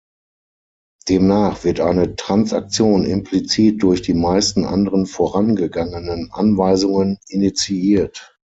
Demnach 1.09 1.63
wird 1.63 1.79
eine 1.79 2.15
Transaktion 2.15 3.05
implizit 3.05 3.83
durch 3.83 4.01
die 4.01 4.15
meisten 4.15 4.65
anderen 4.65 5.05
vorangegangenen 5.05 6.31
Anweisungen 6.31 7.19
initiiert. 7.27 8.35